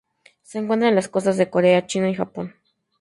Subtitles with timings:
[0.41, 2.55] Se encuentran en las costas de Corea, China y Japón.